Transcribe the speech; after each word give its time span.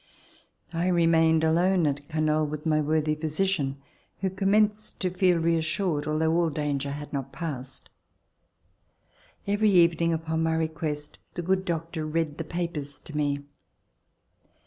I 0.73 0.87
remained 0.87 1.43
alone 1.43 1.85
at 1.85 2.07
Canoles 2.09 2.49
with 2.49 2.65
my 2.65 2.81
worthy 2.81 3.13
physician, 3.13 3.77
who 4.21 4.31
commenced 4.31 4.99
to 5.01 5.11
feel 5.13 5.37
reassured, 5.37 6.07
although 6.07 6.33
all 6.37 6.49
danger 6.49 6.89
had 6.89 7.13
not 7.13 7.31
passed. 7.31 7.87
Every 9.45 9.69
evening 9.69 10.11
upon 10.11 10.41
my 10.41 10.55
request 10.55 11.19
the 11.35 11.43
good 11.43 11.65
doctor 11.65 12.03
read 12.07 12.39
the 12.39 12.43
papers 12.43 12.97
to 12.97 13.15
me. 13.15 13.43